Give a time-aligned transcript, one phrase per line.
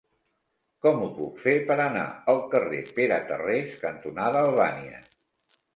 [0.85, 5.07] Com ho puc fer per anar al carrer Pere Tarrés cantonada Albània?